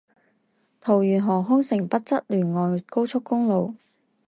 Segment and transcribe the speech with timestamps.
[0.79, 3.75] 桃園航空城北側聯外高速公路